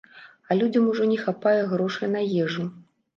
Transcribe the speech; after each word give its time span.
А 0.49 0.55
людзям 0.61 0.87
ужо 0.93 1.03
не 1.11 1.19
хапае 1.25 1.57
грошай 1.73 2.09
на 2.15 2.23
ежу. 2.47 2.65